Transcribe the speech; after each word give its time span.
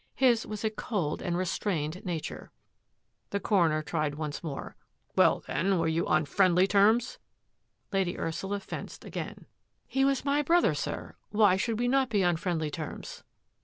His 0.15 0.47
was 0.47 0.63
a 0.63 0.71
cold 0.71 1.21
and 1.21 1.37
restrained 1.37 2.03
na 2.03 2.17
ture." 2.19 2.51
The 3.29 3.39
coroner 3.39 3.83
tried 3.83 4.15
once 4.15 4.43
more. 4.43 4.75
"Well, 5.15 5.43
then, 5.45 5.77
were 5.77 5.87
you 5.87 6.07
on 6.07 6.25
friendly 6.25 6.65
terms?" 6.65 7.19
Lady 7.93 8.17
Ursula 8.17 8.61
fenced 8.61 9.05
again." 9.05 9.45
He 9.87 10.03
was 10.03 10.25
my 10.25 10.41
THRUST 10.41 10.41
AND 10.41 10.45
PARRY 10.45 10.53
177 10.53 10.53
brother, 10.55 10.73
sir. 10.73 11.15
Why 11.29 11.55
should 11.55 11.77
we 11.77 11.87
not 11.87 12.09
be 12.09 12.23
on 12.23 12.35
friendly 12.35 12.71
terms? 12.71 13.21